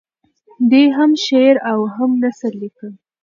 [0.69, 2.89] دی هم شعر او هم نثر لیکي.